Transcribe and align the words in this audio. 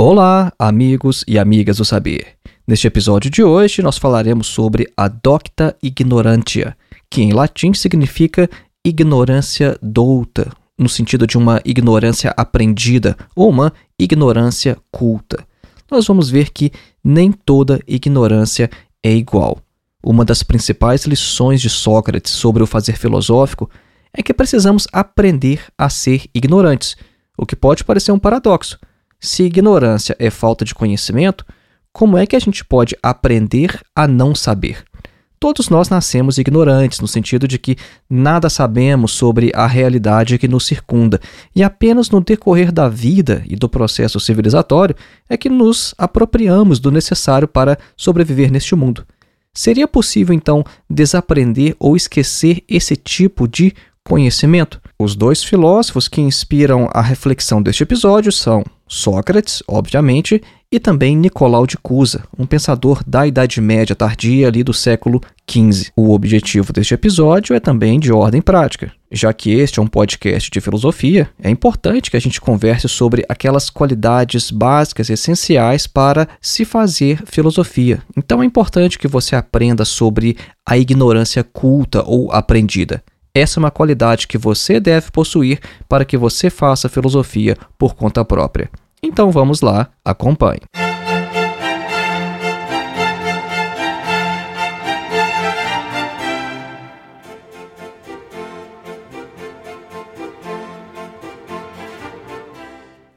Olá, 0.00 0.52
amigos 0.56 1.24
e 1.26 1.40
amigas 1.40 1.78
do 1.78 1.84
saber. 1.84 2.36
Neste 2.64 2.86
episódio 2.86 3.28
de 3.28 3.42
hoje, 3.42 3.82
nós 3.82 3.98
falaremos 3.98 4.46
sobre 4.46 4.86
a 4.96 5.08
docta 5.08 5.76
ignorantia, 5.82 6.76
que 7.10 7.20
em 7.20 7.32
latim 7.32 7.74
significa 7.74 8.48
ignorância 8.86 9.76
douta, 9.82 10.52
no 10.78 10.88
sentido 10.88 11.26
de 11.26 11.36
uma 11.36 11.60
ignorância 11.64 12.32
aprendida 12.36 13.16
ou 13.34 13.50
uma 13.50 13.72
ignorância 13.98 14.78
culta. 14.92 15.44
Nós 15.90 16.06
vamos 16.06 16.30
ver 16.30 16.50
que 16.50 16.70
nem 17.02 17.32
toda 17.32 17.82
ignorância 17.84 18.70
é 19.02 19.12
igual. 19.12 19.58
Uma 20.00 20.24
das 20.24 20.44
principais 20.44 21.06
lições 21.06 21.60
de 21.60 21.68
Sócrates 21.68 22.30
sobre 22.30 22.62
o 22.62 22.68
fazer 22.68 22.96
filosófico 22.96 23.68
é 24.16 24.22
que 24.22 24.32
precisamos 24.32 24.86
aprender 24.92 25.60
a 25.76 25.90
ser 25.90 26.26
ignorantes, 26.32 26.96
o 27.36 27.44
que 27.44 27.56
pode 27.56 27.82
parecer 27.82 28.12
um 28.12 28.18
paradoxo. 28.18 28.78
Se 29.20 29.42
ignorância 29.42 30.14
é 30.18 30.30
falta 30.30 30.64
de 30.64 30.74
conhecimento, 30.74 31.44
como 31.92 32.16
é 32.16 32.26
que 32.26 32.36
a 32.36 32.38
gente 32.38 32.64
pode 32.64 32.96
aprender 33.02 33.80
a 33.94 34.06
não 34.06 34.32
saber? 34.34 34.84
Todos 35.40 35.68
nós 35.68 35.88
nascemos 35.88 36.38
ignorantes, 36.38 37.00
no 37.00 37.06
sentido 37.06 37.46
de 37.46 37.58
que 37.58 37.76
nada 38.08 38.48
sabemos 38.48 39.12
sobre 39.12 39.52
a 39.54 39.66
realidade 39.66 40.38
que 40.38 40.48
nos 40.48 40.66
circunda, 40.66 41.20
e 41.54 41.62
apenas 41.62 42.10
no 42.10 42.20
decorrer 42.20 42.72
da 42.72 42.88
vida 42.88 43.44
e 43.46 43.54
do 43.54 43.68
processo 43.68 44.18
civilizatório 44.18 44.96
é 45.28 45.36
que 45.36 45.48
nos 45.48 45.94
apropriamos 45.96 46.80
do 46.80 46.90
necessário 46.90 47.46
para 47.46 47.78
sobreviver 47.96 48.50
neste 48.50 48.74
mundo. 48.74 49.04
Seria 49.54 49.88
possível, 49.88 50.34
então, 50.34 50.64
desaprender 50.88 51.74
ou 51.78 51.96
esquecer 51.96 52.62
esse 52.68 52.94
tipo 52.94 53.48
de 53.48 53.74
conhecimento? 54.04 54.80
Os 54.98 55.14
dois 55.14 55.42
filósofos 55.42 56.08
que 56.08 56.20
inspiram 56.20 56.88
a 56.92 57.00
reflexão 57.00 57.60
deste 57.60 57.82
episódio 57.82 58.32
são 58.32 58.64
Sócrates, 58.88 59.62
obviamente, 59.68 60.42
e 60.70 60.78
também 60.78 61.16
Nicolau 61.16 61.66
de 61.66 61.78
Cusa, 61.78 62.24
um 62.38 62.44
pensador 62.44 63.02
da 63.06 63.26
Idade 63.26 63.60
Média 63.60 63.96
tardia 63.96 64.48
ali 64.48 64.62
do 64.62 64.74
século 64.74 65.20
XV. 65.50 65.90
O 65.96 66.12
objetivo 66.12 66.72
deste 66.72 66.92
episódio 66.92 67.54
é 67.54 67.60
também 67.60 67.98
de 67.98 68.12
ordem 68.12 68.42
prática. 68.42 68.92
Já 69.10 69.32
que 69.32 69.50
este 69.52 69.78
é 69.78 69.82
um 69.82 69.86
podcast 69.86 70.50
de 70.50 70.60
filosofia, 70.60 71.30
é 71.42 71.48
importante 71.48 72.10
que 72.10 72.16
a 72.18 72.20
gente 72.20 72.40
converse 72.40 72.86
sobre 72.86 73.24
aquelas 73.28 73.70
qualidades 73.70 74.50
básicas 74.50 75.08
essenciais 75.08 75.86
para 75.86 76.28
se 76.40 76.66
fazer 76.66 77.22
filosofia. 77.24 78.02
Então 78.14 78.42
é 78.42 78.44
importante 78.44 78.98
que 78.98 79.08
você 79.08 79.34
aprenda 79.34 79.86
sobre 79.86 80.36
a 80.66 80.76
ignorância 80.76 81.42
culta 81.42 82.02
ou 82.04 82.30
aprendida. 82.30 83.02
Essa 83.38 83.60
é 83.60 83.62
uma 83.62 83.70
qualidade 83.70 84.26
que 84.26 84.36
você 84.36 84.80
deve 84.80 85.12
possuir 85.12 85.60
para 85.88 86.04
que 86.04 86.16
você 86.16 86.50
faça 86.50 86.88
filosofia 86.88 87.56
por 87.78 87.94
conta 87.94 88.24
própria. 88.24 88.68
Então 89.00 89.30
vamos 89.30 89.60
lá, 89.60 89.90
acompanhe. 90.04 90.62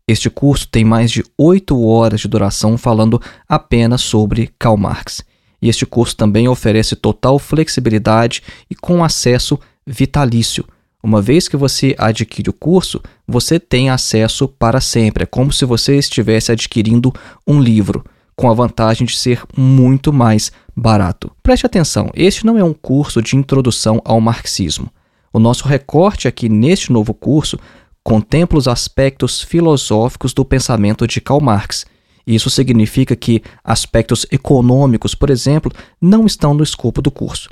Este 0.08 0.30
curso 0.30 0.68
tem 0.68 0.84
mais 0.84 1.12
de 1.12 1.24
oito 1.38 1.82
horas 1.86 2.22
de 2.22 2.28
duração 2.28 2.78
falando 2.78 3.22
apenas 3.48 4.02
sobre 4.02 4.52
Karl 4.60 4.78
Marx. 4.78 5.24
E 5.62 5.70
este 5.70 5.86
curso 5.86 6.18
também 6.18 6.48
oferece 6.48 6.96
total 6.96 7.38
flexibilidade 7.40 8.42
e 8.70 8.76
com 8.76 9.04
acesso 9.04 9.58
vitalício. 9.88 10.66
Uma 11.04 11.22
vez 11.22 11.50
que 11.50 11.58
você 11.58 11.94
adquire 11.98 12.50
o 12.50 12.54
curso, 12.54 13.02
você 13.28 13.60
tem 13.60 13.90
acesso 13.90 14.48
para 14.48 14.80
sempre. 14.80 15.24
É 15.24 15.26
como 15.26 15.52
se 15.52 15.66
você 15.66 15.98
estivesse 15.98 16.50
adquirindo 16.50 17.14
um 17.46 17.60
livro, 17.60 18.06
com 18.38 18.50
a 18.50 18.54
vantagem 18.54 19.06
de 19.06 19.18
ser 19.18 19.44
muito 19.56 20.14
mais 20.14 20.50
barato. 20.74 21.30
Preste 21.44 21.66
atenção: 21.66 22.10
este 22.16 22.46
não 22.46 22.58
é 22.58 22.64
um 22.64 22.74
curso 22.74 23.22
de 23.22 23.36
introdução 23.36 24.02
ao 24.06 24.22
marxismo. 24.22 24.90
O 25.34 25.40
nosso 25.40 25.68
recorte 25.68 26.28
aqui 26.28 26.48
neste 26.48 26.92
novo 26.92 27.14
curso 27.14 27.60
contempla 28.02 28.58
os 28.58 28.68
aspectos 28.68 29.42
filosóficos 29.42 30.34
do 30.34 30.46
pensamento 30.46 31.06
de 31.06 31.20
Karl 31.20 31.42
Marx. 31.42 31.86
Isso 32.26 32.50
significa 32.50 33.14
que 33.14 33.42
aspectos 33.62 34.26
econômicos, 34.32 35.14
por 35.14 35.30
exemplo, 35.30 35.72
não 36.00 36.26
estão 36.26 36.54
no 36.54 36.64
escopo 36.64 37.02
do 37.02 37.12
curso. 37.12 37.50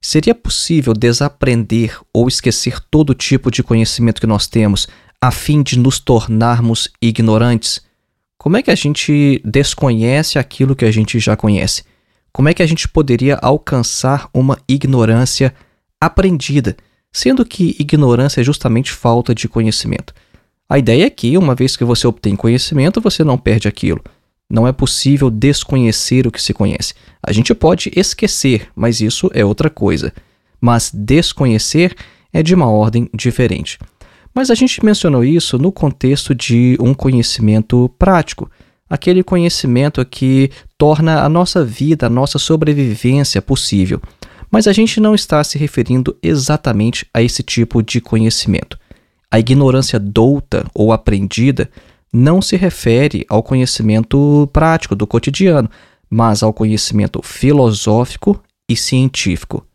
Seria 0.00 0.34
possível 0.34 0.94
desaprender 0.94 1.98
ou 2.12 2.28
esquecer 2.28 2.80
todo 2.90 3.14
tipo 3.14 3.50
de 3.50 3.62
conhecimento 3.62 4.20
que 4.20 4.26
nós 4.26 4.46
temos 4.46 4.88
a 5.20 5.30
fim 5.30 5.62
de 5.62 5.78
nos 5.78 5.98
tornarmos 5.98 6.88
ignorantes? 7.02 7.82
Como 8.38 8.56
é 8.56 8.62
que 8.62 8.70
a 8.70 8.76
gente 8.76 9.42
desconhece 9.44 10.38
aquilo 10.38 10.76
que 10.76 10.84
a 10.84 10.92
gente 10.92 11.18
já 11.18 11.36
conhece? 11.36 11.82
Como 12.32 12.48
é 12.48 12.54
que 12.54 12.62
a 12.62 12.66
gente 12.66 12.88
poderia 12.88 13.36
alcançar 13.36 14.28
uma 14.32 14.58
ignorância 14.68 15.54
aprendida, 16.00 16.76
sendo 17.12 17.44
que 17.44 17.76
ignorância 17.78 18.40
é 18.40 18.44
justamente 18.44 18.92
falta 18.92 19.34
de 19.34 19.48
conhecimento? 19.48 20.14
A 20.68 20.78
ideia 20.78 21.06
é 21.06 21.10
que, 21.10 21.36
uma 21.38 21.54
vez 21.54 21.76
que 21.76 21.84
você 21.84 22.06
obtém 22.06 22.36
conhecimento, 22.36 23.00
você 23.00 23.24
não 23.24 23.38
perde 23.38 23.66
aquilo. 23.66 24.02
Não 24.50 24.68
é 24.68 24.72
possível 24.72 25.30
desconhecer 25.30 26.26
o 26.26 26.30
que 26.30 26.40
se 26.40 26.54
conhece. 26.54 26.94
A 27.22 27.32
gente 27.32 27.54
pode 27.54 27.90
esquecer, 27.94 28.68
mas 28.74 29.00
isso 29.00 29.30
é 29.34 29.44
outra 29.44 29.70
coisa. 29.70 30.12
Mas 30.60 30.90
desconhecer 30.92 31.94
é 32.32 32.42
de 32.42 32.54
uma 32.54 32.70
ordem 32.70 33.08
diferente. 33.14 33.78
Mas 34.34 34.50
a 34.50 34.54
gente 34.54 34.84
mencionou 34.84 35.24
isso 35.24 35.58
no 35.58 35.72
contexto 35.72 36.34
de 36.34 36.76
um 36.80 36.94
conhecimento 36.94 37.90
prático, 37.98 38.50
aquele 38.88 39.22
conhecimento 39.22 40.04
que 40.04 40.50
torna 40.76 41.22
a 41.22 41.28
nossa 41.28 41.64
vida, 41.64 42.06
a 42.06 42.10
nossa 42.10 42.38
sobrevivência 42.38 43.42
possível. 43.42 44.00
Mas 44.50 44.66
a 44.66 44.72
gente 44.72 45.00
não 45.00 45.14
está 45.14 45.42
se 45.44 45.58
referindo 45.58 46.16
exatamente 46.22 47.06
a 47.12 47.20
esse 47.20 47.42
tipo 47.42 47.82
de 47.82 48.00
conhecimento. 48.00 48.78
A 49.30 49.38
ignorância 49.38 49.98
douta 49.98 50.66
ou 50.74 50.90
aprendida 50.90 51.70
não 52.12 52.40
se 52.40 52.56
refere 52.56 53.26
ao 53.28 53.42
conhecimento 53.42 54.48
prático 54.52 54.96
do 54.96 55.06
cotidiano, 55.06 55.70
mas 56.08 56.42
ao 56.42 56.52
conhecimento 56.52 57.20
filosófico 57.22 58.42
e 58.68 58.74
científico. 58.74 59.66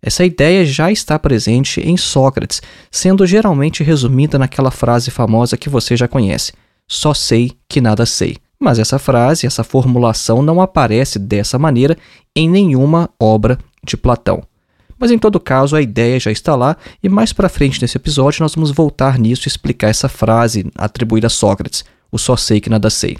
Essa 0.00 0.24
ideia 0.24 0.64
já 0.64 0.90
está 0.90 1.18
presente 1.18 1.80
em 1.80 1.96
Sócrates, 1.96 2.60
sendo 2.90 3.26
geralmente 3.26 3.84
resumida 3.84 4.38
naquela 4.38 4.70
frase 4.70 5.10
famosa 5.10 5.56
que 5.56 5.68
você 5.68 5.96
já 5.96 6.08
conhece: 6.08 6.52
só 6.88 7.14
sei 7.14 7.52
que 7.68 7.80
nada 7.80 8.04
sei. 8.04 8.36
Mas 8.62 8.78
essa 8.78 8.96
frase, 8.96 9.44
essa 9.44 9.64
formulação 9.64 10.40
não 10.40 10.60
aparece 10.60 11.18
dessa 11.18 11.58
maneira 11.58 11.98
em 12.34 12.48
nenhuma 12.48 13.10
obra 13.18 13.58
de 13.84 13.96
Platão. 13.96 14.44
Mas 14.96 15.10
em 15.10 15.18
todo 15.18 15.40
caso, 15.40 15.74
a 15.74 15.82
ideia 15.82 16.20
já 16.20 16.30
está 16.30 16.54
lá 16.54 16.76
e 17.02 17.08
mais 17.08 17.32
para 17.32 17.48
frente 17.48 17.82
nesse 17.82 17.96
episódio 17.96 18.40
nós 18.40 18.54
vamos 18.54 18.70
voltar 18.70 19.18
nisso 19.18 19.48
e 19.48 19.50
explicar 19.50 19.88
essa 19.88 20.08
frase 20.08 20.64
atribuída 20.76 21.26
a 21.26 21.30
Sócrates, 21.30 21.84
o 22.10 22.16
só 22.16 22.36
sei 22.36 22.60
que 22.60 22.70
nada 22.70 22.88
sei. 22.88 23.16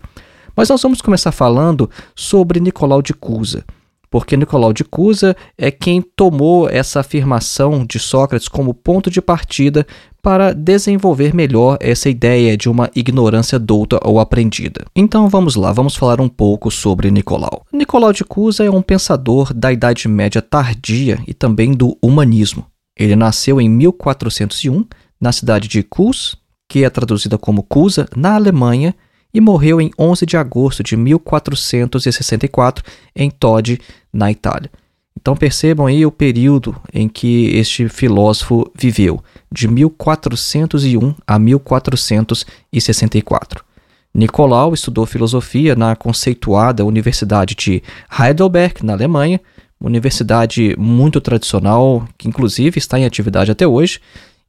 Mas 0.54 0.68
nós 0.68 0.80
vamos 0.80 1.02
começar 1.02 1.32
falando 1.32 1.90
sobre 2.14 2.60
Nicolau 2.60 3.02
de 3.02 3.12
Cusa 3.12 3.64
porque 4.12 4.36
Nicolau 4.36 4.74
de 4.74 4.84
Cusa 4.84 5.34
é 5.56 5.70
quem 5.70 6.02
tomou 6.02 6.68
essa 6.68 7.00
afirmação 7.00 7.86
de 7.86 7.98
Sócrates 7.98 8.46
como 8.46 8.74
ponto 8.74 9.10
de 9.10 9.22
partida 9.22 9.86
para 10.20 10.52
desenvolver 10.52 11.34
melhor 11.34 11.78
essa 11.80 12.10
ideia 12.10 12.54
de 12.54 12.68
uma 12.68 12.90
ignorância 12.94 13.58
douta 13.58 13.98
ou 14.04 14.20
aprendida. 14.20 14.84
Então 14.94 15.30
vamos 15.30 15.56
lá, 15.56 15.72
vamos 15.72 15.96
falar 15.96 16.20
um 16.20 16.28
pouco 16.28 16.70
sobre 16.70 17.10
Nicolau. 17.10 17.64
Nicolau 17.72 18.12
de 18.12 18.22
Cusa 18.22 18.64
é 18.64 18.70
um 18.70 18.82
pensador 18.82 19.54
da 19.54 19.72
Idade 19.72 20.06
Média 20.06 20.42
tardia 20.42 21.18
e 21.26 21.32
também 21.32 21.72
do 21.72 21.96
humanismo. 22.02 22.66
Ele 22.94 23.16
nasceu 23.16 23.62
em 23.62 23.68
1401 23.70 24.84
na 25.18 25.32
cidade 25.32 25.68
de 25.68 25.82
Cus, 25.82 26.36
que 26.68 26.84
é 26.84 26.90
traduzida 26.90 27.38
como 27.38 27.62
Cusa, 27.62 28.06
na 28.14 28.34
Alemanha, 28.34 28.94
e 29.32 29.40
morreu 29.40 29.80
em 29.80 29.90
11 29.98 30.26
de 30.26 30.36
agosto 30.36 30.82
de 30.82 30.94
1464 30.96 32.84
em 33.14 33.30
Todi, 33.30 33.80
na 34.12 34.28
Itália. 34.30 34.70
Então 35.18 35.34
percebam 35.36 35.86
aí 35.86 36.04
o 36.04 36.10
período 36.10 36.76
em 36.92 37.08
que 37.08 37.56
este 37.56 37.88
filósofo 37.88 38.70
viveu, 38.74 39.24
de 39.50 39.66
1401 39.68 41.14
a 41.26 41.38
1464. 41.38 43.64
Nicolau 44.14 44.74
estudou 44.74 45.06
filosofia 45.06 45.74
na 45.74 45.96
conceituada 45.96 46.84
Universidade 46.84 47.54
de 47.54 47.82
Heidelberg, 48.18 48.84
na 48.84 48.92
Alemanha, 48.92 49.40
universidade 49.80 50.76
muito 50.78 51.18
tradicional, 51.20 52.06
que 52.18 52.28
inclusive 52.28 52.78
está 52.78 52.98
em 52.98 53.04
atividade 53.04 53.50
até 53.50 53.66
hoje. 53.66 54.00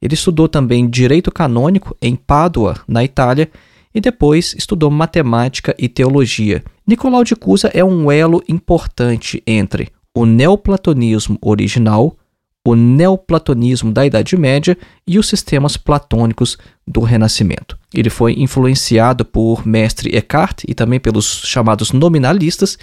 Ele 0.02 0.14
estudou 0.14 0.48
também 0.48 0.88
direito 0.88 1.32
canônico 1.32 1.96
em 2.00 2.14
Pádua, 2.14 2.76
na 2.86 3.02
Itália, 3.02 3.50
e 3.94 4.00
depois 4.00 4.54
estudou 4.58 4.90
matemática 4.90 5.74
e 5.78 5.88
teologia. 5.88 6.62
Nicolau 6.86 7.22
de 7.22 7.36
Cusa 7.36 7.70
é 7.72 7.84
um 7.84 8.10
elo 8.10 8.42
importante 8.48 9.42
entre 9.46 9.88
o 10.14 10.26
neoplatonismo 10.26 11.38
original, 11.40 12.16
o 12.66 12.74
neoplatonismo 12.74 13.92
da 13.92 14.06
Idade 14.06 14.36
Média 14.36 14.76
e 15.06 15.18
os 15.18 15.28
sistemas 15.28 15.76
platônicos 15.76 16.56
do 16.86 17.00
Renascimento. 17.00 17.78
Ele 17.92 18.10
foi 18.10 18.32
influenciado 18.34 19.24
por 19.24 19.66
Mestre 19.66 20.16
Eckhart 20.16 20.64
e 20.66 20.74
também 20.74 20.98
pelos 20.98 21.42
chamados 21.44 21.92
nominalistas, 21.92 22.78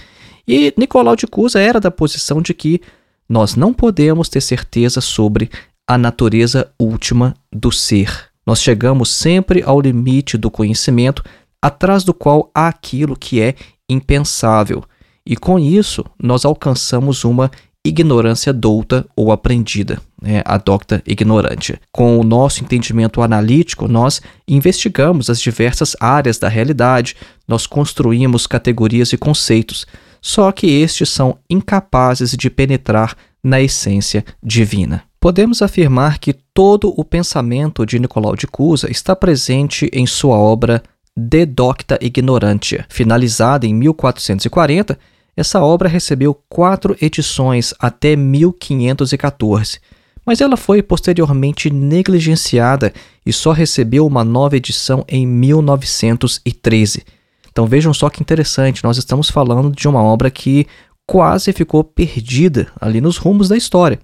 e 0.47 0.73
Nicolau 0.77 1.15
de 1.15 1.27
Cusa 1.27 1.59
era 1.59 1.79
da 1.79 1.91
posição 1.91 2.41
de 2.41 2.53
que 2.53 2.81
nós 3.27 3.55
não 3.55 3.73
podemos 3.73 4.29
ter 4.29 4.41
certeza 4.41 5.01
sobre 5.01 5.49
a 5.87 5.97
natureza 5.97 6.71
última 6.79 7.33
do 7.51 7.71
ser. 7.71 8.30
Nós 8.45 8.61
chegamos 8.61 9.09
sempre 9.09 9.61
ao 9.63 9.79
limite 9.79 10.37
do 10.37 10.49
conhecimento, 10.49 11.23
atrás 11.61 12.03
do 12.03 12.13
qual 12.13 12.49
há 12.55 12.67
aquilo 12.67 13.15
que 13.15 13.39
é 13.39 13.55
impensável, 13.89 14.83
e 15.25 15.35
com 15.35 15.59
isso 15.59 16.03
nós 16.21 16.45
alcançamos 16.45 17.23
uma 17.23 17.51
ignorância 17.85 18.53
douta 18.53 19.05
ou 19.15 19.31
aprendida, 19.31 19.99
né, 20.21 20.41
a 20.45 20.57
docta 20.57 21.01
ignorante. 21.05 21.79
Com 21.91 22.19
o 22.19 22.23
nosso 22.23 22.63
entendimento 22.63 23.21
analítico, 23.21 23.87
nós 23.87 24.21
investigamos 24.47 25.29
as 25.29 25.39
diversas 25.39 25.95
áreas 25.99 26.37
da 26.37 26.47
realidade, 26.47 27.15
nós 27.47 27.65
construímos 27.65 28.45
categorias 28.45 29.13
e 29.13 29.17
conceitos, 29.17 29.85
só 30.21 30.51
que 30.51 30.67
estes 30.67 31.09
são 31.09 31.39
incapazes 31.49 32.31
de 32.31 32.49
penetrar 32.49 33.15
na 33.43 33.59
essência 33.59 34.23
divina. 34.43 35.03
Podemos 35.21 35.61
afirmar 35.61 36.17
que 36.17 36.33
todo 36.33 36.91
o 36.97 37.05
pensamento 37.05 37.85
de 37.85 37.99
Nicolau 37.99 38.35
de 38.35 38.47
Cusa 38.47 38.89
está 38.89 39.15
presente 39.15 39.87
em 39.93 40.07
sua 40.07 40.35
obra 40.35 40.81
De 41.15 41.45
Docta 41.45 41.99
Ignorantia. 42.01 42.87
Finalizada 42.89 43.67
em 43.67 43.73
1440, 43.75 44.97
essa 45.37 45.61
obra 45.61 45.87
recebeu 45.87 46.33
quatro 46.49 46.97
edições 46.99 47.71
até 47.79 48.15
1514, 48.15 49.79
mas 50.25 50.41
ela 50.41 50.57
foi 50.57 50.81
posteriormente 50.81 51.69
negligenciada 51.69 52.91
e 53.23 53.31
só 53.31 53.51
recebeu 53.51 54.07
uma 54.07 54.23
nova 54.23 54.57
edição 54.57 55.05
em 55.07 55.27
1913. 55.27 57.03
Então 57.51 57.67
vejam 57.67 57.93
só 57.93 58.09
que 58.09 58.23
interessante, 58.23 58.83
nós 58.83 58.97
estamos 58.97 59.29
falando 59.29 59.71
de 59.71 59.87
uma 59.87 60.01
obra 60.01 60.31
que 60.31 60.65
quase 61.05 61.53
ficou 61.53 61.83
perdida 61.83 62.71
ali 62.81 62.99
nos 62.99 63.17
rumos 63.17 63.47
da 63.47 63.55
história. 63.55 63.99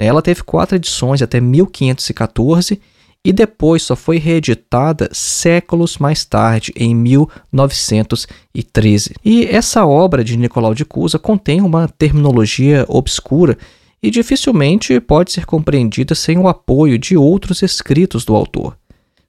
Ela 0.00 0.22
teve 0.22 0.42
quatro 0.42 0.76
edições 0.76 1.20
até 1.20 1.40
1514 1.40 2.80
e 3.24 3.32
depois 3.32 3.82
só 3.82 3.94
foi 3.94 4.18
reeditada 4.18 5.08
séculos 5.12 5.98
mais 5.98 6.24
tarde, 6.24 6.72
em 6.74 6.94
1913. 6.94 9.12
E 9.22 9.44
essa 9.44 9.84
obra 9.84 10.24
de 10.24 10.38
Nicolau 10.38 10.74
de 10.74 10.86
Cusa 10.86 11.18
contém 11.18 11.60
uma 11.60 11.86
terminologia 11.86 12.86
obscura 12.88 13.58
e 14.02 14.10
dificilmente 14.10 14.98
pode 15.00 15.32
ser 15.32 15.44
compreendida 15.44 16.14
sem 16.14 16.38
o 16.38 16.48
apoio 16.48 16.98
de 16.98 17.14
outros 17.16 17.62
escritos 17.62 18.24
do 18.24 18.34
autor. 18.34 18.74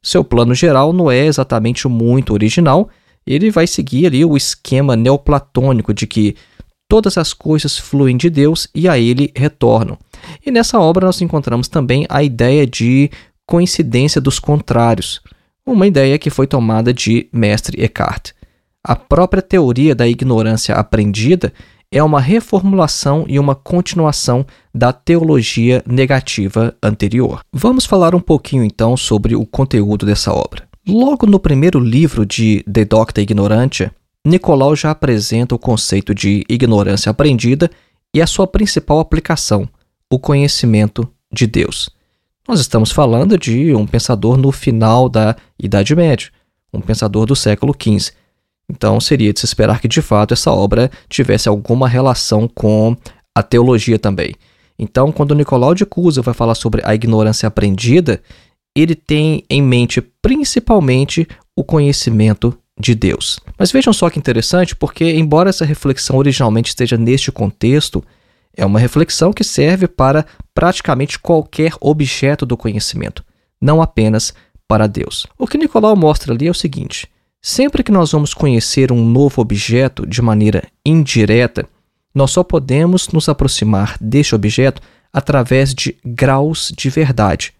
Seu 0.01 0.23
plano 0.23 0.55
geral 0.55 0.93
não 0.93 1.11
é 1.11 1.25
exatamente 1.25 1.85
muito 1.87 2.33
original, 2.33 2.89
ele 3.27 3.51
vai 3.51 3.67
seguir 3.67 4.07
ali 4.07 4.23
o 4.23 4.37
esquema 4.37 4.95
neoplatônico 4.95 5.93
de 5.93 6.07
que 6.07 6.35
todas 6.89 7.17
as 7.17 7.33
coisas 7.33 7.77
fluem 7.77 8.15
de 8.17 8.29
Deus 8.29 8.69
e 8.73 8.87
a 8.87 8.97
ele 8.97 9.31
retornam. 9.35 9.97
E 10.45 10.51
nessa 10.51 10.79
obra 10.79 11.05
nós 11.05 11.21
encontramos 11.21 11.67
também 11.67 12.05
a 12.09 12.23
ideia 12.23 12.65
de 12.65 13.09
coincidência 13.45 14.21
dos 14.21 14.39
contrários, 14.39 15.21
uma 15.65 15.87
ideia 15.87 16.17
que 16.17 16.29
foi 16.29 16.47
tomada 16.47 16.93
de 16.93 17.27
Mestre 17.31 17.83
Eckhart. 17.83 18.31
A 18.83 18.95
própria 18.95 19.41
teoria 19.41 19.93
da 19.93 20.07
ignorância 20.07 20.75
aprendida 20.75 21.53
é 21.91 22.01
uma 22.01 22.21
reformulação 22.21 23.25
e 23.27 23.37
uma 23.37 23.53
continuação 23.53 24.45
da 24.73 24.93
teologia 24.93 25.83
negativa 25.85 26.73
anterior. 26.81 27.41
Vamos 27.51 27.85
falar 27.85 28.15
um 28.15 28.19
pouquinho 28.19 28.63
então 28.63 28.95
sobre 28.95 29.35
o 29.35 29.45
conteúdo 29.45 30.05
dessa 30.05 30.33
obra. 30.33 30.63
Logo 30.87 31.27
no 31.27 31.39
primeiro 31.39 31.79
livro 31.79 32.25
de 32.25 32.63
De 32.65 32.85
Docta 32.85 33.21
Ignorantia, 33.21 33.91
Nicolau 34.25 34.75
já 34.75 34.91
apresenta 34.91 35.53
o 35.53 35.59
conceito 35.59 36.15
de 36.15 36.45
ignorância 36.47 37.09
aprendida 37.09 37.69
e 38.15 38.21
a 38.21 38.27
sua 38.27 38.47
principal 38.47 38.99
aplicação, 38.99 39.67
o 40.11 40.19
conhecimento 40.19 41.07
de 41.31 41.47
Deus. 41.47 41.89
Nós 42.47 42.59
estamos 42.59 42.91
falando 42.91 43.37
de 43.37 43.73
um 43.73 43.87
pensador 43.87 44.35
no 44.35 44.51
final 44.51 45.07
da 45.07 45.35
Idade 45.57 45.95
Média, 45.95 46.29
um 46.73 46.81
pensador 46.81 47.25
do 47.25 47.35
século 47.35 47.73
XV. 47.73 48.11
Então 48.69 48.99
seria 48.99 49.31
de 49.31 49.39
se 49.39 49.45
esperar 49.45 49.79
que 49.79 49.87
de 49.87 50.01
fato 50.01 50.33
essa 50.33 50.51
obra 50.51 50.91
tivesse 51.07 51.47
alguma 51.47 51.87
relação 51.87 52.47
com 52.47 52.95
a 53.33 53.41
teologia 53.41 53.97
também. 53.97 54.35
Então, 54.77 55.11
quando 55.11 55.35
Nicolau 55.35 55.75
de 55.75 55.85
Cusa 55.85 56.21
vai 56.21 56.33
falar 56.33 56.55
sobre 56.55 56.81
a 56.83 56.95
ignorância 56.95 57.47
aprendida, 57.47 58.21
ele 58.75 58.95
tem 58.95 59.43
em 59.49 59.61
mente 59.61 60.01
principalmente 60.21 61.27
o 61.55 61.63
conhecimento 61.63 62.57
de 62.79 62.95
Deus. 62.95 63.39
Mas 63.59 63.71
vejam 63.71 63.93
só 63.93 64.09
que 64.09 64.17
interessante, 64.17 64.75
porque 64.75 65.11
embora 65.11 65.49
essa 65.49 65.63
reflexão 65.63 66.17
originalmente 66.17 66.69
esteja 66.69 66.97
neste 66.97 67.31
contexto, 67.31 68.03
é 68.55 68.65
uma 68.65 68.79
reflexão 68.79 69.31
que 69.31 69.43
serve 69.43 69.87
para 69.87 70.25
praticamente 70.53 71.19
qualquer 71.19 71.73
objeto 71.79 72.45
do 72.45 72.57
conhecimento, 72.57 73.23
não 73.59 73.81
apenas 73.81 74.33
para 74.67 74.87
Deus. 74.87 75.27
O 75.37 75.47
que 75.47 75.57
Nicolau 75.57 75.95
mostra 75.95 76.33
ali 76.33 76.47
é 76.47 76.51
o 76.51 76.55
seguinte: 76.55 77.07
sempre 77.41 77.83
que 77.83 77.91
nós 77.91 78.11
vamos 78.11 78.33
conhecer 78.33 78.91
um 78.91 79.03
novo 79.03 79.41
objeto 79.41 80.05
de 80.05 80.21
maneira 80.21 80.63
indireta, 80.85 81.65
nós 82.13 82.31
só 82.31 82.43
podemos 82.43 83.07
nos 83.09 83.29
aproximar 83.29 83.95
deste 83.99 84.35
objeto 84.35 84.81
através 85.13 85.73
de 85.73 85.97
graus 86.05 86.71
de 86.75 86.89
verdade, 86.89 87.53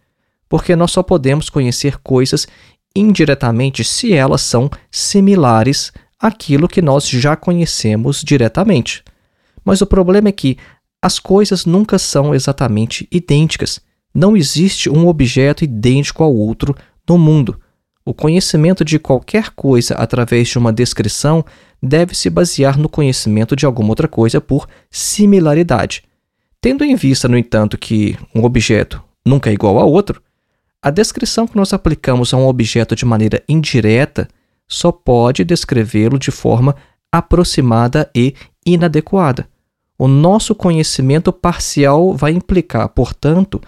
porque 0.48 0.76
nós 0.76 0.92
só 0.92 1.02
podemos 1.02 1.50
conhecer 1.50 1.98
coisas 2.00 2.48
indiretamente 2.96 3.84
se 3.84 4.14
elas 4.14 4.42
são 4.42 4.70
similares 4.92 5.92
àquilo 6.20 6.68
que 6.68 6.82
nós 6.82 7.08
já 7.08 7.36
conhecemos 7.36 8.22
diretamente. 8.22 9.04
Mas 9.64 9.82
o 9.82 9.86
problema 9.86 10.30
é 10.30 10.32
que 10.32 10.58
as 11.02 11.18
coisas 11.18 11.66
nunca 11.66 11.98
são 11.98 12.36
exatamente 12.36 13.08
idênticas. 13.12 13.82
Não 14.14 14.38
existe 14.38 14.90
um 14.90 15.08
objeto 15.08 15.64
idêntico 15.64 16.24
ao 16.24 16.34
outro 16.34 16.76
no 17.10 17.18
mundo. 17.18 17.60
O 18.06 18.14
conhecimento 18.14 18.86
de 18.86 19.00
qualquer 19.00 19.52
coisa 19.52 19.96
através 19.96 20.48
de 20.50 20.58
uma 20.58 20.72
descrição 20.72 21.44
deve 21.82 22.16
se 22.16 22.30
basear 22.30 22.78
no 22.78 22.88
conhecimento 22.88 23.56
de 23.56 23.66
alguma 23.66 23.90
outra 23.90 24.08
coisa 24.08 24.40
por 24.40 24.68
similaridade. 24.90 26.04
Tendo 26.60 26.84
em 26.84 26.96
vista, 26.96 27.28
no 27.28 27.38
entanto, 27.38 27.78
que 27.78 28.18
um 28.36 28.44
objeto 28.44 29.04
nunca 29.26 29.50
é 29.50 29.54
igual 29.54 29.80
a 29.80 29.84
outro, 29.84 30.22
a 30.82 30.92
descrição 30.92 31.48
que 31.48 31.56
nós 31.56 31.74
aplicamos 31.74 32.34
a 32.34 32.38
um 32.38 32.48
objeto 32.48 32.96
de 32.96 33.06
maneira 33.06 33.44
indireta 33.48 34.28
só 34.68 34.92
pode 34.92 35.44
descrevê-lo 35.44 36.18
de 36.18 36.32
forma 36.32 36.76
aproximada 37.12 38.10
e 38.16 38.36
inadequada. 38.66 39.48
O 40.02 40.08
nosso 40.08 40.56
conhecimento 40.56 41.32
parcial 41.32 42.16
vai 42.16 42.32
implicar, 42.32 42.90
portanto, 42.90 43.62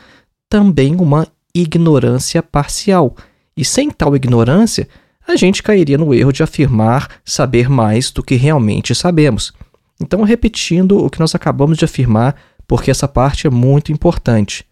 também 0.50 0.96
uma 0.96 1.28
ignorância 1.54 2.42
parcial. 2.42 3.16
E 3.56 3.64
sem 3.64 3.92
tal 3.92 4.16
ignorância, 4.16 4.90
a 5.28 5.36
gente 5.36 5.62
cairia 5.62 5.96
no 5.96 6.12
erro 6.12 6.32
de 6.32 6.42
afirmar 6.42 7.08
saber 7.24 7.70
mais 7.70 8.10
do 8.10 8.24
que 8.24 8.34
realmente 8.34 8.96
sabemos. 8.96 9.54
Então, 10.02 10.24
repetindo 10.24 11.06
o 11.06 11.08
que 11.08 11.20
nós 11.20 11.36
acabamos 11.36 11.78
de 11.78 11.86
afirmar, 11.86 12.36
porque 12.66 12.90
essa 12.90 13.08
parte 13.08 13.46
é 13.46 13.52
muito 13.52 13.92
importante. 13.92 14.66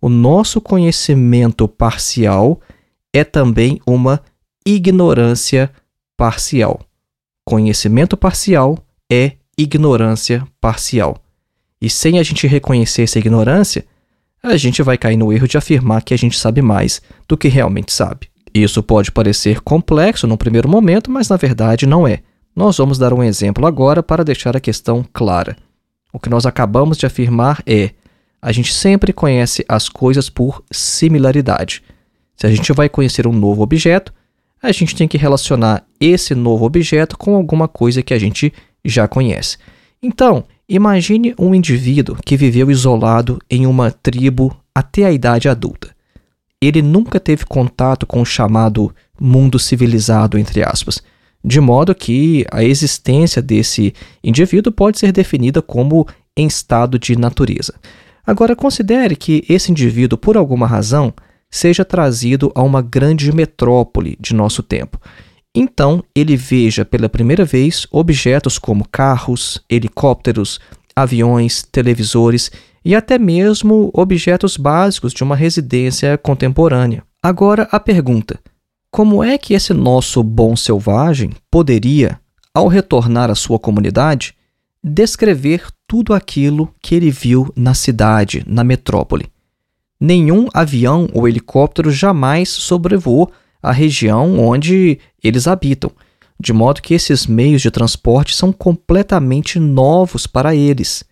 O 0.00 0.08
nosso 0.08 0.60
conhecimento 0.60 1.66
parcial 1.66 2.60
é 3.12 3.24
também 3.24 3.80
uma 3.84 4.22
ignorância 4.64 5.68
parcial. 6.16 6.80
Conhecimento 7.44 8.16
parcial 8.16 8.78
é 9.10 9.32
ignorância 9.56 10.46
parcial. 10.60 11.16
E 11.80 11.90
sem 11.90 12.18
a 12.18 12.22
gente 12.22 12.46
reconhecer 12.46 13.02
essa 13.02 13.18
ignorância, 13.18 13.84
a 14.42 14.56
gente 14.56 14.82
vai 14.82 14.98
cair 14.98 15.16
no 15.16 15.32
erro 15.32 15.46
de 15.46 15.56
afirmar 15.56 16.02
que 16.02 16.14
a 16.14 16.16
gente 16.16 16.38
sabe 16.38 16.62
mais 16.62 17.00
do 17.28 17.36
que 17.36 17.48
realmente 17.48 17.92
sabe. 17.92 18.28
Isso 18.54 18.82
pode 18.82 19.10
parecer 19.10 19.60
complexo 19.60 20.26
no 20.26 20.36
primeiro 20.36 20.68
momento, 20.68 21.10
mas 21.10 21.28
na 21.28 21.36
verdade 21.36 21.86
não 21.86 22.06
é. 22.06 22.20
Nós 22.54 22.76
vamos 22.76 22.98
dar 22.98 23.14
um 23.14 23.22
exemplo 23.22 23.66
agora 23.66 24.02
para 24.02 24.24
deixar 24.24 24.56
a 24.56 24.60
questão 24.60 25.04
clara. 25.12 25.56
O 26.12 26.18
que 26.18 26.28
nós 26.28 26.44
acabamos 26.44 26.98
de 26.98 27.06
afirmar 27.06 27.62
é: 27.66 27.90
a 28.40 28.52
gente 28.52 28.74
sempre 28.74 29.12
conhece 29.12 29.64
as 29.68 29.88
coisas 29.88 30.28
por 30.28 30.62
similaridade. 30.70 31.82
Se 32.36 32.46
a 32.46 32.50
gente 32.50 32.72
vai 32.72 32.88
conhecer 32.88 33.26
um 33.26 33.32
novo 33.32 33.62
objeto, 33.62 34.12
a 34.62 34.70
gente 34.70 34.94
tem 34.94 35.08
que 35.08 35.16
relacionar 35.16 35.84
esse 35.98 36.34
novo 36.34 36.66
objeto 36.66 37.16
com 37.16 37.34
alguma 37.34 37.66
coisa 37.66 38.02
que 38.02 38.12
a 38.12 38.18
gente 38.18 38.52
já 38.84 39.06
conhece. 39.06 39.58
Então, 40.02 40.44
imagine 40.68 41.34
um 41.38 41.54
indivíduo 41.54 42.16
que 42.24 42.36
viveu 42.36 42.70
isolado 42.70 43.38
em 43.48 43.66
uma 43.66 43.90
tribo 43.90 44.56
até 44.74 45.04
a 45.04 45.12
idade 45.12 45.48
adulta. 45.48 45.94
Ele 46.60 46.82
nunca 46.82 47.20
teve 47.20 47.44
contato 47.44 48.06
com 48.06 48.20
o 48.20 48.26
chamado 48.26 48.94
mundo 49.20 49.58
civilizado, 49.58 50.38
entre 50.38 50.62
aspas, 50.62 51.02
de 51.44 51.60
modo 51.60 51.94
que 51.94 52.46
a 52.50 52.62
existência 52.62 53.42
desse 53.42 53.92
indivíduo 54.22 54.72
pode 54.72 54.98
ser 54.98 55.12
definida 55.12 55.60
como 55.60 56.06
em 56.36 56.46
estado 56.46 56.98
de 56.98 57.16
natureza. 57.16 57.74
Agora, 58.24 58.54
considere 58.54 59.16
que 59.16 59.44
esse 59.48 59.70
indivíduo, 59.72 60.16
por 60.16 60.36
alguma 60.36 60.66
razão, 60.66 61.12
seja 61.50 61.84
trazido 61.84 62.50
a 62.54 62.62
uma 62.62 62.80
grande 62.80 63.30
metrópole 63.32 64.16
de 64.20 64.34
nosso 64.34 64.62
tempo 64.62 64.98
então 65.54 66.02
ele 66.14 66.36
veja 66.36 66.84
pela 66.84 67.08
primeira 67.08 67.44
vez 67.44 67.86
objetos 67.90 68.58
como 68.58 68.88
carros, 68.88 69.62
helicópteros, 69.68 70.58
aviões, 70.96 71.62
televisores 71.62 72.50
e 72.84 72.94
até 72.94 73.18
mesmo 73.18 73.90
objetos 73.92 74.56
básicos 74.56 75.12
de 75.12 75.22
uma 75.22 75.36
residência 75.36 76.16
contemporânea. 76.18 77.02
Agora 77.22 77.68
a 77.70 77.78
pergunta: 77.78 78.40
como 78.90 79.22
é 79.22 79.36
que 79.38 79.54
esse 79.54 79.72
nosso 79.72 80.22
bom 80.22 80.56
selvagem 80.56 81.30
poderia, 81.50 82.18
ao 82.54 82.66
retornar 82.66 83.30
à 83.30 83.34
sua 83.34 83.58
comunidade, 83.58 84.34
descrever 84.82 85.66
tudo 85.86 86.14
aquilo 86.14 86.74
que 86.82 86.94
ele 86.94 87.10
viu 87.10 87.52
na 87.54 87.74
cidade, 87.74 88.42
na 88.46 88.64
metrópole? 88.64 89.30
Nenhum 90.00 90.48
avião 90.52 91.08
ou 91.12 91.28
helicóptero 91.28 91.90
jamais 91.92 92.48
sobrevoou 92.48 93.30
a 93.62 93.70
região 93.70 94.38
onde 94.40 94.98
eles 95.22 95.46
habitam, 95.46 95.90
de 96.38 96.52
modo 96.52 96.82
que 96.82 96.94
esses 96.94 97.26
meios 97.26 97.62
de 97.62 97.70
transporte 97.70 98.34
são 98.34 98.52
completamente 98.52 99.60
novos 99.60 100.26
para 100.26 100.54
eles. 100.54 101.04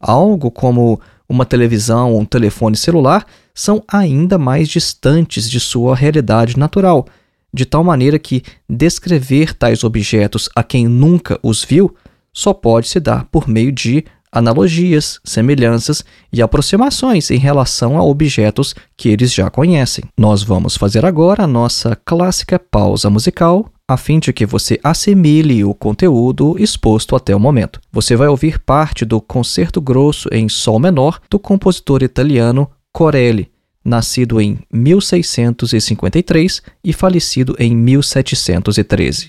Algo 0.00 0.50
como 0.50 1.00
uma 1.28 1.46
televisão 1.46 2.12
ou 2.12 2.20
um 2.20 2.24
telefone 2.24 2.76
celular 2.76 3.24
são 3.54 3.82
ainda 3.86 4.36
mais 4.36 4.68
distantes 4.68 5.48
de 5.48 5.60
sua 5.60 5.94
realidade 5.94 6.58
natural, 6.58 7.06
de 7.54 7.64
tal 7.64 7.84
maneira 7.84 8.18
que 8.18 8.42
descrever 8.68 9.54
tais 9.54 9.84
objetos 9.84 10.48
a 10.56 10.62
quem 10.62 10.88
nunca 10.88 11.38
os 11.42 11.62
viu 11.62 11.94
só 12.32 12.52
pode 12.52 12.88
se 12.88 12.98
dar 12.98 13.24
por 13.26 13.46
meio 13.46 13.70
de 13.70 14.04
analogias, 14.32 15.20
semelhanças 15.22 16.02
e 16.32 16.40
aproximações 16.40 17.30
em 17.30 17.38
relação 17.38 17.98
a 17.98 18.02
objetos 18.02 18.74
que 18.96 19.10
eles 19.10 19.32
já 19.32 19.50
conhecem. 19.50 20.04
Nós 20.18 20.42
vamos 20.42 20.76
fazer 20.76 21.04
agora 21.04 21.44
a 21.44 21.46
nossa 21.46 21.94
clássica 22.04 22.58
pausa 22.58 23.10
musical 23.10 23.70
a 23.92 23.96
fim 23.96 24.18
de 24.18 24.32
que 24.32 24.46
você 24.46 24.80
assimile 24.82 25.62
o 25.64 25.74
conteúdo 25.74 26.56
exposto 26.58 27.14
até 27.14 27.36
o 27.36 27.40
momento. 27.40 27.80
Você 27.92 28.16
vai 28.16 28.28
ouvir 28.28 28.58
parte 28.58 29.04
do 29.04 29.20
Concerto 29.20 29.80
Grosso 29.80 30.28
em 30.32 30.48
Sol 30.48 30.78
Menor 30.78 31.20
do 31.28 31.38
compositor 31.38 32.02
italiano 32.02 32.70
Corelli, 32.92 33.50
nascido 33.84 34.40
em 34.40 34.58
1653 34.72 36.62
e 36.82 36.92
falecido 36.92 37.54
em 37.58 37.76
1713. 37.76 39.28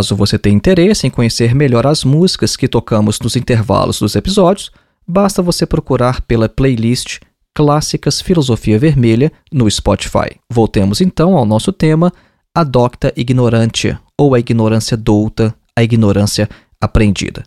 Caso 0.00 0.16
você 0.16 0.38
tenha 0.38 0.56
interesse 0.56 1.06
em 1.06 1.10
conhecer 1.10 1.54
melhor 1.54 1.86
as 1.86 2.04
músicas 2.04 2.56
que 2.56 2.66
tocamos 2.66 3.20
nos 3.20 3.36
intervalos 3.36 3.98
dos 3.98 4.16
episódios, 4.16 4.72
basta 5.06 5.42
você 5.42 5.66
procurar 5.66 6.22
pela 6.22 6.48
playlist 6.48 7.18
Clássicas 7.54 8.18
Filosofia 8.18 8.78
Vermelha 8.78 9.30
no 9.52 9.70
Spotify. 9.70 10.40
Voltemos 10.50 11.02
então 11.02 11.36
ao 11.36 11.44
nosso 11.44 11.70
tema, 11.70 12.10
a 12.54 12.64
docta 12.64 13.12
ignorantia, 13.14 14.00
ou 14.16 14.34
a 14.34 14.38
ignorância 14.38 14.96
douta, 14.96 15.54
a 15.76 15.82
ignorância 15.82 16.48
aprendida. 16.80 17.44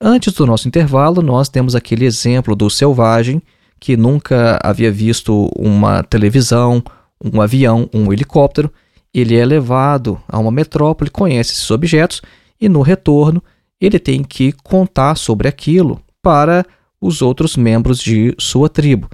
Antes 0.00 0.32
do 0.34 0.46
nosso 0.46 0.68
intervalo, 0.68 1.20
nós 1.20 1.48
temos 1.48 1.74
aquele 1.74 2.04
exemplo 2.04 2.54
do 2.54 2.70
selvagem 2.70 3.42
que 3.80 3.96
nunca 3.96 4.60
havia 4.62 4.92
visto 4.92 5.50
uma 5.58 6.04
televisão, 6.04 6.84
um 7.20 7.40
avião, 7.40 7.90
um 7.92 8.12
helicóptero 8.12 8.72
ele 9.12 9.36
é 9.36 9.44
levado 9.44 10.20
a 10.28 10.38
uma 10.38 10.50
metrópole, 10.50 11.10
conhece 11.10 11.52
esses 11.52 11.70
objetos 11.70 12.22
e 12.60 12.68
no 12.68 12.82
retorno 12.82 13.42
ele 13.80 13.98
tem 13.98 14.22
que 14.22 14.52
contar 14.62 15.16
sobre 15.16 15.48
aquilo 15.48 16.00
para 16.22 16.64
os 17.00 17.22
outros 17.22 17.56
membros 17.56 17.98
de 17.98 18.34
sua 18.38 18.68
tribo. 18.68 19.08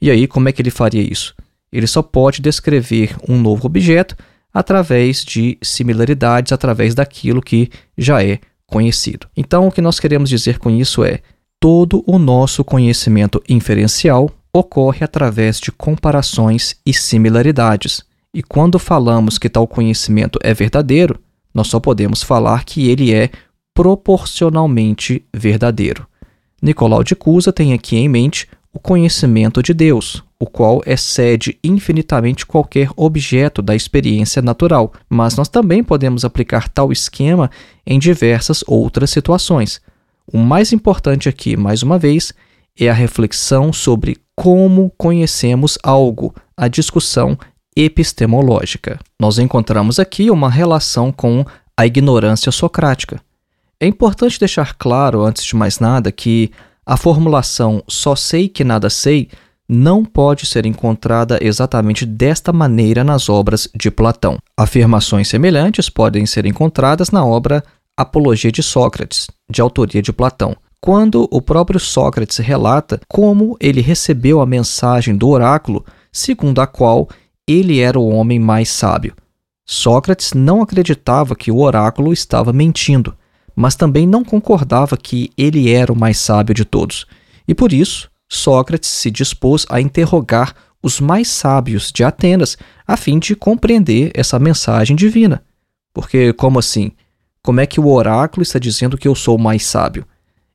E 0.00 0.10
aí, 0.10 0.26
como 0.26 0.48
é 0.48 0.52
que 0.52 0.60
ele 0.60 0.70
faria 0.70 1.02
isso? 1.02 1.34
Ele 1.72 1.86
só 1.86 2.02
pode 2.02 2.42
descrever 2.42 3.16
um 3.28 3.40
novo 3.40 3.66
objeto 3.66 4.16
através 4.52 5.24
de 5.24 5.56
similaridades, 5.62 6.52
através 6.52 6.94
daquilo 6.94 7.40
que 7.40 7.70
já 7.96 8.22
é 8.22 8.40
conhecido. 8.66 9.26
Então, 9.36 9.68
o 9.68 9.72
que 9.72 9.80
nós 9.80 9.98
queremos 9.98 10.28
dizer 10.28 10.58
com 10.58 10.70
isso 10.70 11.04
é: 11.04 11.20
todo 11.58 12.02
o 12.06 12.18
nosso 12.18 12.64
conhecimento 12.64 13.42
inferencial 13.48 14.30
ocorre 14.52 15.04
através 15.04 15.60
de 15.60 15.70
comparações 15.70 16.76
e 16.84 16.92
similaridades. 16.92 18.02
E 18.32 18.42
quando 18.42 18.78
falamos 18.78 19.38
que 19.38 19.48
tal 19.48 19.66
conhecimento 19.66 20.38
é 20.42 20.54
verdadeiro, 20.54 21.18
nós 21.52 21.66
só 21.66 21.80
podemos 21.80 22.22
falar 22.22 22.64
que 22.64 22.88
ele 22.88 23.12
é 23.12 23.30
proporcionalmente 23.74 25.24
verdadeiro. 25.34 26.06
Nicolau 26.62 27.02
de 27.02 27.16
Cusa 27.16 27.52
tem 27.52 27.72
aqui 27.72 27.96
em 27.96 28.08
mente 28.08 28.46
o 28.72 28.78
conhecimento 28.78 29.60
de 29.62 29.74
Deus, 29.74 30.22
o 30.38 30.46
qual 30.46 30.80
excede 30.86 31.58
infinitamente 31.64 32.46
qualquer 32.46 32.88
objeto 32.96 33.60
da 33.60 33.74
experiência 33.74 34.40
natural, 34.40 34.92
mas 35.08 35.36
nós 35.36 35.48
também 35.48 35.82
podemos 35.82 36.24
aplicar 36.24 36.68
tal 36.68 36.92
esquema 36.92 37.50
em 37.84 37.98
diversas 37.98 38.62
outras 38.66 39.10
situações. 39.10 39.80
O 40.32 40.38
mais 40.38 40.72
importante 40.72 41.28
aqui, 41.28 41.56
mais 41.56 41.82
uma 41.82 41.98
vez, 41.98 42.32
é 42.78 42.88
a 42.88 42.94
reflexão 42.94 43.72
sobre 43.72 44.18
como 44.36 44.92
conhecemos 44.96 45.76
algo, 45.82 46.32
a 46.56 46.68
discussão 46.68 47.36
epistemológica. 47.76 48.98
Nós 49.18 49.38
encontramos 49.38 49.98
aqui 49.98 50.30
uma 50.30 50.50
relação 50.50 51.12
com 51.12 51.44
a 51.76 51.86
ignorância 51.86 52.52
socrática. 52.52 53.20
É 53.78 53.86
importante 53.86 54.38
deixar 54.38 54.74
claro, 54.74 55.24
antes 55.24 55.44
de 55.44 55.56
mais 55.56 55.78
nada, 55.78 56.12
que 56.12 56.50
a 56.84 56.96
formulação 56.96 57.82
só 57.88 58.14
sei 58.14 58.48
que 58.48 58.64
nada 58.64 58.90
sei 58.90 59.28
não 59.68 60.04
pode 60.04 60.46
ser 60.46 60.66
encontrada 60.66 61.38
exatamente 61.40 62.04
desta 62.04 62.52
maneira 62.52 63.04
nas 63.04 63.28
obras 63.28 63.68
de 63.74 63.90
Platão. 63.90 64.36
Afirmações 64.56 65.28
semelhantes 65.28 65.88
podem 65.88 66.26
ser 66.26 66.44
encontradas 66.44 67.10
na 67.10 67.24
obra 67.24 67.62
Apologia 67.96 68.50
de 68.50 68.62
Sócrates, 68.62 69.28
de 69.48 69.60
autoria 69.60 70.02
de 70.02 70.12
Platão, 70.12 70.56
quando 70.80 71.28
o 71.30 71.40
próprio 71.40 71.78
Sócrates 71.78 72.38
relata 72.38 73.00
como 73.06 73.56
ele 73.60 73.80
recebeu 73.80 74.40
a 74.40 74.46
mensagem 74.46 75.16
do 75.16 75.28
oráculo, 75.28 75.84
segundo 76.10 76.60
a 76.60 76.66
qual 76.66 77.08
ele 77.52 77.80
era 77.80 77.98
o 77.98 78.08
homem 78.08 78.38
mais 78.38 78.68
sábio. 78.68 79.14
Sócrates 79.64 80.32
não 80.32 80.62
acreditava 80.62 81.36
que 81.36 81.50
o 81.50 81.58
oráculo 81.58 82.12
estava 82.12 82.52
mentindo, 82.52 83.16
mas 83.54 83.76
também 83.76 84.06
não 84.06 84.24
concordava 84.24 84.96
que 84.96 85.30
ele 85.36 85.70
era 85.70 85.92
o 85.92 85.96
mais 85.96 86.18
sábio 86.18 86.54
de 86.54 86.64
todos. 86.64 87.06
E 87.46 87.54
por 87.54 87.72
isso, 87.72 88.10
Sócrates 88.28 88.90
se 88.90 89.10
dispôs 89.10 89.66
a 89.68 89.80
interrogar 89.80 90.54
os 90.82 91.00
mais 91.00 91.28
sábios 91.28 91.92
de 91.92 92.02
Atenas 92.02 92.56
a 92.86 92.96
fim 92.96 93.18
de 93.18 93.36
compreender 93.36 94.10
essa 94.14 94.38
mensagem 94.38 94.96
divina. 94.96 95.42
Porque, 95.92 96.32
como 96.32 96.58
assim? 96.58 96.92
Como 97.42 97.60
é 97.60 97.66
que 97.66 97.80
o 97.80 97.88
oráculo 97.88 98.42
está 98.42 98.58
dizendo 98.58 98.96
que 98.96 99.08
eu 99.08 99.14
sou 99.14 99.36
o 99.36 99.40
mais 99.40 99.64
sábio? 99.64 100.06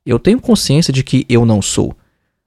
Eu 0.04 0.18
tenho 0.18 0.40
consciência 0.40 0.92
de 0.92 1.02
que 1.02 1.26
eu 1.28 1.44
não 1.44 1.60
sou. 1.60 1.96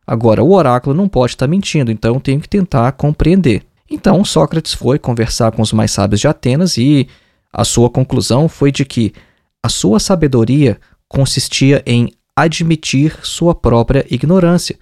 Agora, 0.05 0.43
o 0.43 0.53
oráculo 0.53 0.95
não 0.95 1.07
pode 1.07 1.33
estar 1.33 1.47
mentindo, 1.47 1.91
então 1.91 2.15
eu 2.15 2.21
tenho 2.21 2.39
que 2.39 2.49
tentar 2.49 2.91
compreender. 2.93 3.63
Então, 3.89 4.23
Sócrates 4.23 4.73
foi 4.73 4.99
conversar 4.99 5.51
com 5.51 5.61
os 5.61 5.73
mais 5.73 5.91
sábios 5.91 6.21
de 6.21 6.27
Atenas 6.27 6.77
e 6.77 7.07
a 7.51 7.63
sua 7.63 7.89
conclusão 7.89 8.47
foi 8.47 8.71
de 8.71 8.85
que 8.85 9.13
a 9.63 9.69
sua 9.69 9.99
sabedoria 9.99 10.79
consistia 11.07 11.81
em 11.85 12.13
admitir 12.35 13.17
sua 13.23 13.53
própria 13.53 14.05
ignorância, 14.09 14.77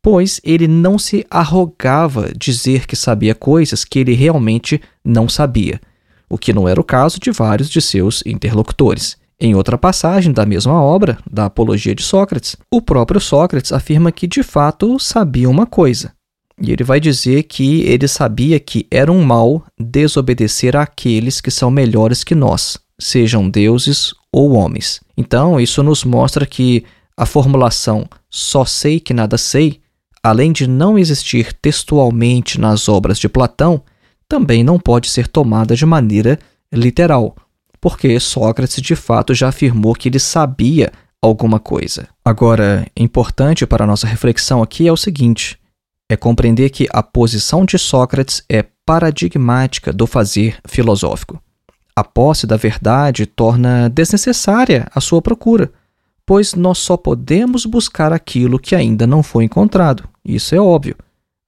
pois 0.00 0.40
ele 0.42 0.66
não 0.66 0.98
se 0.98 1.26
arrogava 1.30 2.32
dizer 2.36 2.86
que 2.86 2.96
sabia 2.96 3.34
coisas 3.34 3.84
que 3.84 3.98
ele 3.98 4.14
realmente 4.14 4.80
não 5.04 5.28
sabia, 5.28 5.80
o 6.30 6.38
que 6.38 6.52
não 6.52 6.68
era 6.68 6.80
o 6.80 6.84
caso 6.84 7.18
de 7.20 7.30
vários 7.30 7.68
de 7.68 7.82
seus 7.82 8.22
interlocutores. 8.24 9.16
Em 9.38 9.54
outra 9.56 9.76
passagem 9.76 10.32
da 10.32 10.46
mesma 10.46 10.80
obra, 10.80 11.18
da 11.28 11.46
Apologia 11.46 11.94
de 11.94 12.02
Sócrates, 12.02 12.56
o 12.70 12.80
próprio 12.80 13.20
Sócrates 13.20 13.72
afirma 13.72 14.12
que 14.12 14.28
de 14.28 14.42
fato 14.42 14.98
sabia 15.00 15.50
uma 15.50 15.66
coisa. 15.66 16.12
E 16.60 16.70
ele 16.70 16.84
vai 16.84 17.00
dizer 17.00 17.44
que 17.44 17.82
ele 17.82 18.06
sabia 18.06 18.58
que 18.60 18.86
era 18.90 19.10
um 19.10 19.22
mal 19.22 19.64
desobedecer 19.78 20.76
àqueles 20.76 21.40
que 21.40 21.50
são 21.50 21.70
melhores 21.70 22.22
que 22.22 22.34
nós, 22.34 22.78
sejam 22.98 23.48
deuses 23.48 24.14
ou 24.32 24.52
homens. 24.52 25.00
Então, 25.16 25.60
isso 25.60 25.82
nos 25.82 26.04
mostra 26.04 26.46
que 26.46 26.84
a 27.16 27.26
formulação 27.26 28.08
só 28.30 28.64
sei 28.64 29.00
que 29.00 29.12
nada 29.12 29.36
sei, 29.36 29.80
além 30.22 30.52
de 30.52 30.66
não 30.66 30.98
existir 30.98 31.52
textualmente 31.52 32.60
nas 32.60 32.88
obras 32.88 33.18
de 33.18 33.28
Platão, 33.28 33.82
também 34.28 34.62
não 34.64 34.78
pode 34.78 35.10
ser 35.10 35.26
tomada 35.26 35.76
de 35.76 35.84
maneira 35.84 36.38
literal 36.72 37.36
porque 37.82 38.20
Sócrates 38.20 38.80
de 38.80 38.94
fato 38.94 39.34
já 39.34 39.48
afirmou 39.48 39.92
que 39.92 40.08
ele 40.08 40.20
sabia 40.20 40.92
alguma 41.20 41.58
coisa. 41.58 42.08
Agora, 42.24 42.86
importante 42.96 43.66
para 43.66 43.82
a 43.82 43.86
nossa 43.86 44.06
reflexão 44.06 44.62
aqui 44.62 44.86
é 44.86 44.92
o 44.92 44.96
seguinte: 44.96 45.58
é 46.12 46.16
compreender 46.16 46.68
que 46.68 46.86
a 46.92 47.02
posição 47.02 47.64
de 47.64 47.78
Sócrates 47.78 48.44
é 48.46 48.62
paradigmática 48.84 49.92
do 49.92 50.06
fazer 50.06 50.58
filosófico. 50.68 51.42
A 51.96 52.04
posse 52.04 52.46
da 52.46 52.56
verdade 52.56 53.24
torna 53.24 53.88
desnecessária 53.88 54.86
a 54.94 55.00
sua 55.00 55.22
procura, 55.22 55.72
pois 56.26 56.54
nós 56.54 56.78
só 56.78 56.98
podemos 56.98 57.64
buscar 57.64 58.12
aquilo 58.12 58.58
que 58.58 58.74
ainda 58.74 59.06
não 59.06 59.22
foi 59.22 59.44
encontrado. 59.44 60.06
Isso 60.22 60.54
é 60.54 60.60
óbvio. 60.60 60.96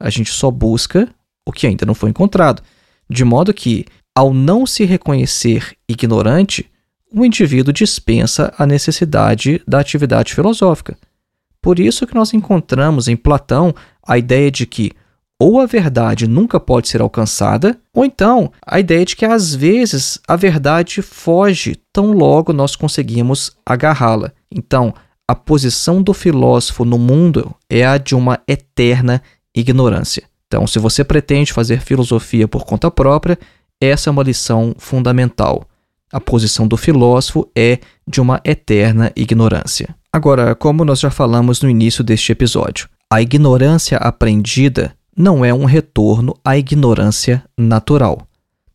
A 0.00 0.09
gente 0.09 0.31
só 0.31 0.50
busca 0.50 1.09
o 1.46 1.53
que 1.53 1.66
ainda 1.66 1.85
não 1.85 1.94
foi 1.94 2.09
encontrado. 2.09 2.62
De 3.09 3.22
modo 3.22 3.53
que 3.53 3.85
ao 4.14 4.33
não 4.33 4.64
se 4.64 4.85
reconhecer 4.85 5.77
ignorante, 5.87 6.70
o 7.12 7.22
indivíduo 7.22 7.72
dispensa 7.72 8.53
a 8.57 8.66
necessidade 8.66 9.61
da 9.68 9.79
atividade 9.79 10.35
filosófica. 10.35 10.96
Por 11.64 11.79
isso 11.79 12.07
que 12.07 12.14
nós 12.14 12.35
encontramos 12.35 13.09
em 13.09 13.16
Platão 13.16 13.74
a 14.07 14.19
ideia 14.19 14.51
de 14.51 14.67
que 14.67 14.93
ou 15.38 15.61
a 15.61 15.67
verdade 15.67 16.29
nunca 16.29 16.61
pode 16.61 16.88
ser 16.88 17.01
alcançada, 17.01 17.79
ou 17.93 18.05
então 18.05 18.53
a 18.64 18.79
ideia 18.79 19.05
de 19.05 19.17
que 19.17 19.25
às 19.25 19.55
vezes 19.55 20.19
a 20.29 20.37
verdade 20.37 21.03
foge 21.03 21.77
tão 21.93 22.12
logo 22.12 22.53
nós 22.53 22.77
conseguimos 22.77 23.57
agarrá-la. 23.67 24.33
Então, 24.51 24.95
a 25.27 25.35
posição 25.35 26.03
do 26.03 26.14
filósofo 26.14 26.85
no 26.85 26.99
mundo 26.99 27.55
é 27.69 27.85
a 27.85 27.99
de 27.99 28.14
uma 28.14 28.38
eterna 28.47 29.23
ignorância. 29.55 30.25
Então, 30.47 30.67
se 30.67 30.79
você 30.79 31.03
pretende 31.03 31.53
fazer 31.53 31.81
filosofia 31.81 32.47
por 32.47 32.64
conta 32.64 32.90
própria, 32.90 33.38
essa 33.81 34.09
é 34.09 34.12
uma 34.12 34.23
lição 34.23 34.75
fundamental. 34.79 35.64
A 36.12 36.21
posição 36.21 36.69
do 36.69 36.77
filósofo 36.77 37.51
é 37.57 37.79
de 38.07 38.21
uma 38.21 38.40
eterna 38.45 39.11
ignorância. 39.17 39.95
Agora, 40.12 40.55
como 40.55 40.85
nós 40.85 41.01
já 41.01 41.11
falamos 41.11 41.61
no 41.61 41.69
início 41.69 42.05
deste 42.05 42.31
episódio, 42.31 42.88
a 43.11 43.21
ignorância 43.21 43.99
aprendida 43.99 44.95
não 45.17 45.45
é 45.45 45.55
um 45.55 45.64
retorno 45.64 46.35
à 46.45 46.57
ignorância 46.59 47.45
natural. 47.57 48.27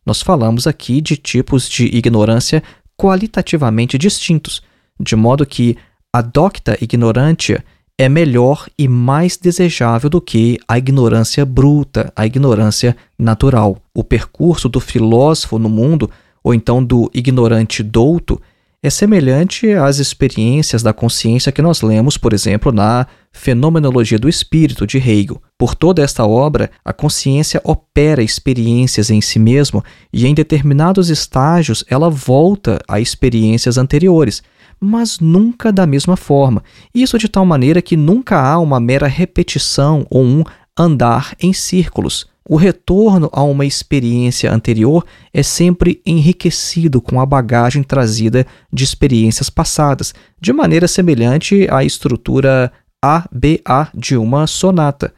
Nós 0.06 0.22
falamos 0.22 0.66
aqui 0.66 1.00
de 1.00 1.16
tipos 1.16 1.68
de 1.68 1.84
ignorância 1.84 2.62
qualitativamente 2.96 3.98
distintos, 3.98 4.62
de 4.98 5.14
modo 5.14 5.46
que 5.46 5.76
a 6.12 6.22
docta 6.22 6.76
ignorantia 6.80 7.64
é 7.98 8.08
melhor 8.08 8.66
e 8.78 8.88
mais 8.88 9.36
desejável 9.36 10.08
do 10.08 10.20
que 10.20 10.58
a 10.66 10.78
ignorância 10.78 11.44
bruta, 11.44 12.10
a 12.16 12.24
ignorância 12.24 12.96
natural. 13.18 13.76
O 13.94 14.02
percurso 14.02 14.68
do 14.68 14.80
filósofo 14.80 15.58
no 15.58 15.68
mundo, 15.68 16.10
ou 16.42 16.54
então 16.54 16.82
do 16.82 17.10
ignorante 17.12 17.82
douto, 17.82 18.40
é 18.82 18.88
semelhante 18.88 19.70
às 19.72 19.98
experiências 19.98 20.82
da 20.82 20.92
consciência 20.92 21.52
que 21.52 21.60
nós 21.60 21.82
lemos, 21.82 22.16
por 22.16 22.32
exemplo, 22.32 22.72
na 22.72 23.06
Fenomenologia 23.30 24.18
do 24.18 24.28
Espírito 24.28 24.86
de 24.86 24.96
Hegel. 24.96 25.40
Por 25.58 25.74
toda 25.74 26.02
esta 26.02 26.26
obra, 26.26 26.70
a 26.82 26.92
consciência 26.92 27.60
opera 27.62 28.22
experiências 28.22 29.10
em 29.10 29.20
si 29.20 29.38
mesmo 29.38 29.84
e, 30.10 30.26
em 30.26 30.34
determinados 30.34 31.10
estágios, 31.10 31.84
ela 31.88 32.08
volta 32.08 32.80
a 32.88 32.98
experiências 32.98 33.76
anteriores 33.76 34.42
mas 34.82 35.20
nunca 35.20 35.70
da 35.70 35.86
mesma 35.86 36.16
forma. 36.16 36.64
Isso 36.94 37.18
de 37.18 37.28
tal 37.28 37.44
maneira 37.44 37.82
que 37.82 37.98
nunca 37.98 38.40
há 38.40 38.58
uma 38.58 38.80
mera 38.80 39.06
repetição 39.06 40.06
ou 40.08 40.24
um 40.24 40.42
andar 40.74 41.34
em 41.38 41.52
círculos. 41.52 42.29
O 42.52 42.56
retorno 42.56 43.30
a 43.32 43.44
uma 43.44 43.64
experiência 43.64 44.52
anterior 44.52 45.06
é 45.32 45.40
sempre 45.40 46.02
enriquecido 46.04 47.00
com 47.00 47.20
a 47.20 47.24
bagagem 47.24 47.80
trazida 47.84 48.44
de 48.72 48.82
experiências 48.82 49.48
passadas, 49.48 50.12
de 50.40 50.52
maneira 50.52 50.88
semelhante 50.88 51.68
à 51.70 51.84
estrutura 51.84 52.72
ABA 53.00 53.92
de 53.94 54.16
uma 54.16 54.48
sonata. 54.48 55.14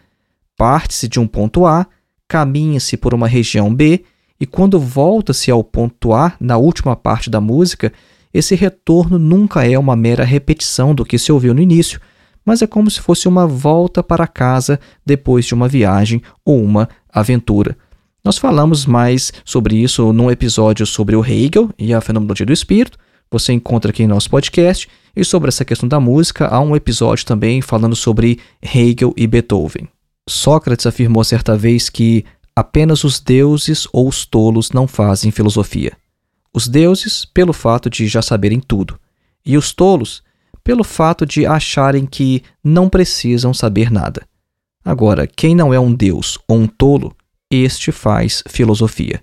Parte-se 0.59 1.09
de 1.09 1.18
um 1.18 1.27
ponto 1.27 1.64
A, 1.64 1.87
caminha-se 2.29 2.99
por 2.99 3.14
uma 3.14 3.27
região 3.27 3.75
B, 3.75 4.05
e 4.38 4.45
quando 4.45 4.79
volta-se 4.79 5.51
ao 5.51 5.64
ponto 5.64 6.12
A, 6.12 6.35
na 6.38 6.59
última 6.59 6.95
parte 6.95 7.31
da 7.31 7.40
música, 7.40 7.90
esse 8.35 8.55
retorno 8.55 9.18
nunca 9.18 9.66
é 9.66 9.79
uma 9.79 9.97
mera 9.97 10.23
repetição 10.23 10.95
do 10.95 11.03
que 11.03 11.18
se 11.18 11.33
ouviu 11.33 11.55
no 11.55 11.62
início, 11.62 11.99
mas 12.44 12.62
é 12.62 12.66
como 12.66 12.90
se 12.90 13.00
fosse 13.00 13.28
uma 13.28 13.46
volta 13.46 14.02
para 14.02 14.26
casa 14.26 14.78
depois 15.05 15.44
de 15.44 15.55
uma 15.55 15.68
viagem 15.68 16.22
ou 16.44 16.62
uma 16.62 16.88
aventura. 17.09 17.76
Nós 18.24 18.38
falamos 18.38 18.87
mais 18.87 19.33
sobre 19.44 19.76
isso 19.76 20.12
num 20.12 20.31
episódio 20.31 20.87
sobre 20.87 21.16
o 21.16 21.24
Hegel 21.24 21.70
e 21.78 21.92
a 21.92 22.00
fenomenologia 22.00 22.46
do 22.46 22.52
espírito. 22.52 22.98
Você 23.31 23.52
encontra 23.52 23.90
aqui 23.90 24.05
em 24.05 24.07
nosso 24.07 24.31
podcast. 24.31 24.88
E 25.14 25.24
sobre 25.24 25.48
essa 25.48 25.64
questão 25.64 25.88
da 25.88 25.98
música, 25.98 26.46
há 26.46 26.61
um 26.61 26.76
episódio 26.76 27.26
também 27.26 27.61
falando 27.61 27.96
sobre 27.96 28.38
Hegel 28.62 29.12
e 29.16 29.26
Beethoven. 29.26 29.88
Sócrates 30.28 30.87
afirmou 30.87 31.24
certa 31.24 31.57
vez 31.57 31.90
que 31.90 32.24
apenas 32.55 33.02
os 33.05 33.18
deuses 33.18 33.88
ou 33.92 34.09
os 34.09 34.24
tolos 34.24 34.70
não 34.70 34.87
fazem 34.87 35.31
filosofia. 35.31 35.92
Os 36.55 36.68
deuses, 36.68 37.24
pelo 37.24 37.52
fato 37.52 37.90
de 37.90 38.07
já 38.07 38.22
saberem 38.22 38.61
tudo, 38.61 38.98
e 39.44 39.57
os 39.57 39.72
tolos, 39.72 40.22
pelo 40.64 40.85
fato 40.85 41.27
de 41.27 41.46
acharem 41.46 42.07
que 42.07 42.42
não 42.62 42.88
precisam 42.88 43.53
saber 43.53 43.90
nada. 43.90 44.22
Agora, 44.85 45.27
quem 45.27 45.55
não 45.55 45.72
é 45.72 45.79
um 45.79 45.94
deus 45.94 46.38
ou 46.48 46.59
um 46.59 46.66
tolo, 46.66 47.14
este 47.51 47.92
faz 47.92 48.42
filosofia. 48.48 49.22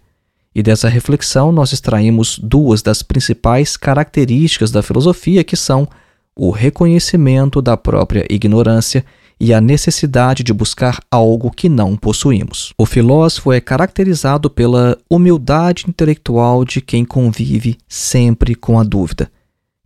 E 0.54 0.64
dessa 0.64 0.90
reflexão 0.90 1.52
nós 1.52 1.74
extraímos 1.74 2.40
duas 2.40 2.82
das 2.82 3.02
principais 3.02 3.78
características 3.78 4.72
da 4.72 4.82
filosofia, 4.82 5.44
que 5.44 5.56
são 5.56 5.88
o 6.36 6.52
reconhecimento 6.52 7.62
da 7.62 7.76
própria 7.76 8.26
ignorância 8.30 9.06
e 9.40 9.54
a 9.54 9.62
necessidade 9.62 10.44
de 10.44 10.54
buscar 10.54 11.00
algo 11.10 11.50
que 11.52 11.70
não 11.70 11.96
possuímos. 11.96 12.74
O 12.78 12.86
filósofo 12.86 13.54
é 13.54 13.62
caracterizado 13.62 14.50
pela 14.50 14.98
humildade 15.10 15.86
intelectual 15.88 16.66
de 16.66 16.82
quem 16.82 17.06
convive 17.06 17.78
sempre 17.88 18.54
com 18.54 18.80
a 18.80 18.84
dúvida. 18.84 19.32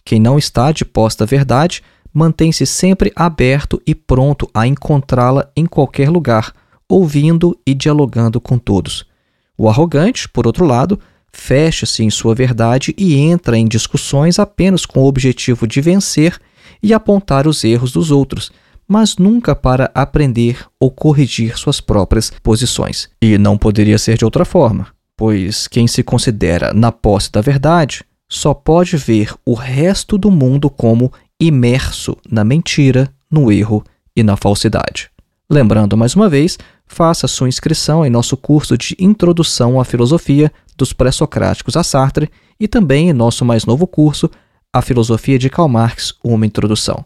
Quem 0.05 0.19
não 0.19 0.37
está 0.37 0.71
de 0.71 0.83
posta 0.83 1.25
verdade 1.25 1.81
mantém-se 2.13 2.65
sempre 2.65 3.11
aberto 3.15 3.81
e 3.87 3.95
pronto 3.95 4.47
a 4.53 4.67
encontrá-la 4.67 5.49
em 5.55 5.65
qualquer 5.65 6.09
lugar, 6.09 6.53
ouvindo 6.87 7.57
e 7.65 7.73
dialogando 7.73 8.39
com 8.39 8.57
todos. 8.57 9.05
O 9.57 9.67
arrogante, 9.67 10.29
por 10.29 10.45
outro 10.45 10.65
lado, 10.65 10.99
fecha-se 11.31 12.03
em 12.03 12.09
sua 12.09 12.35
verdade 12.35 12.93
e 12.97 13.15
entra 13.15 13.57
em 13.57 13.67
discussões 13.67 14.37
apenas 14.37 14.85
com 14.85 15.01
o 15.01 15.07
objetivo 15.07 15.65
de 15.65 15.81
vencer 15.81 16.39
e 16.81 16.93
apontar 16.93 17.47
os 17.47 17.63
erros 17.63 17.91
dos 17.91 18.11
outros, 18.11 18.51
mas 18.87 19.17
nunca 19.17 19.55
para 19.55 19.89
aprender 19.95 20.65
ou 20.79 20.91
corrigir 20.91 21.57
suas 21.57 21.81
próprias 21.81 22.31
posições. 22.43 23.09
E 23.21 23.37
não 23.37 23.57
poderia 23.57 23.97
ser 23.97 24.17
de 24.17 24.25
outra 24.25 24.45
forma, 24.45 24.87
pois 25.17 25.67
quem 25.67 25.87
se 25.87 26.03
considera 26.03 26.73
na 26.73 26.91
posse 26.91 27.31
da 27.31 27.41
verdade 27.41 28.03
só 28.29 28.53
pode 28.53 28.97
ver 28.97 29.33
o 29.45 29.53
resto 29.53 30.17
do 30.17 30.31
mundo 30.31 30.69
como 30.69 31.11
imerso 31.39 32.17
na 32.29 32.43
mentira, 32.43 33.13
no 33.29 33.51
erro 33.51 33.83
e 34.15 34.23
na 34.23 34.37
falsidade. 34.37 35.09
Lembrando 35.49 35.97
mais 35.97 36.15
uma 36.15 36.29
vez, 36.29 36.57
faça 36.87 37.27
sua 37.27 37.49
inscrição 37.49 38.05
em 38.05 38.09
nosso 38.09 38.35
curso 38.37 38.77
de 38.77 38.95
Introdução 38.99 39.79
à 39.79 39.85
Filosofia 39.85 40.51
dos 40.77 40.93
Pré-Socráticos 40.93 41.75
a 41.75 41.83
Sartre 41.83 42.29
e 42.59 42.67
também 42.67 43.09
em 43.09 43.13
nosso 43.13 43.43
mais 43.43 43.65
novo 43.65 43.85
curso, 43.85 44.29
A 44.71 44.81
Filosofia 44.81 45.37
de 45.37 45.49
Karl 45.49 45.67
Marx, 45.67 46.15
uma 46.23 46.45
introdução. 46.45 47.05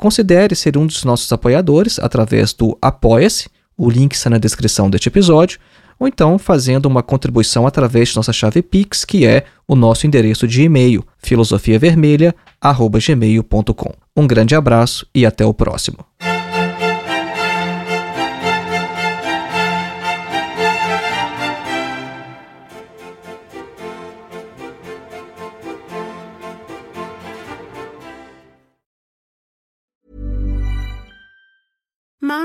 Considere 0.00 0.56
ser 0.56 0.76
um 0.78 0.86
dos 0.86 1.04
nossos 1.04 1.30
apoiadores 1.30 1.98
através 1.98 2.54
do 2.54 2.74
Apoia-se, 2.80 3.50
o 3.76 3.90
link 3.90 4.14
está 4.14 4.30
na 4.30 4.38
descrição 4.38 4.88
deste 4.88 5.10
episódio, 5.10 5.60
ou 5.98 6.08
então 6.08 6.38
fazendo 6.38 6.86
uma 6.86 7.02
contribuição 7.02 7.66
através 7.66 8.08
de 8.08 8.16
nossa 8.16 8.32
chave 8.32 8.62
Pix, 8.62 9.04
que 9.04 9.26
é 9.26 9.44
o 9.68 9.76
nosso 9.76 10.06
endereço 10.06 10.48
de 10.48 10.62
e-mail, 10.62 11.04
filosofiavermelha.gmail.com. 11.18 13.92
Um 14.16 14.26
grande 14.26 14.54
abraço 14.54 15.06
e 15.14 15.26
até 15.26 15.44
o 15.44 15.52
próximo. 15.52 15.98